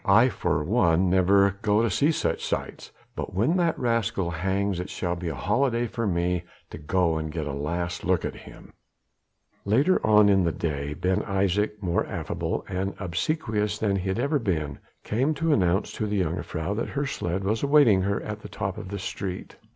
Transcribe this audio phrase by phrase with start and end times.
[0.03, 4.89] "I for one never go to see such sights, but when that rascal hangs it
[4.89, 8.73] shall be a holiday for me to go and get a last look at him."
[9.63, 14.39] Later on in the day, Ben Isaje, more affable and obsequious than he had ever
[14.39, 18.49] been, came to announce to the jongejuffrouw that her sledge was awaiting her at the
[18.49, 19.55] top of the street.